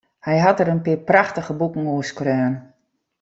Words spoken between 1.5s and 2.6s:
boeken oer skreaun.